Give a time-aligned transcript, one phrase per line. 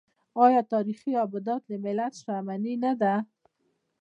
[0.45, 3.15] آیا تاریخي ابدات د ملت شتمني نه ده؟